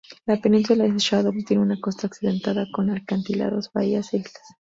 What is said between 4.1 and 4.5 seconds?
e islas.